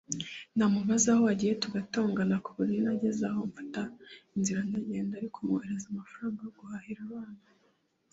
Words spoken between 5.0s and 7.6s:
ariko mwoherereza amafaranga yo guhahira abana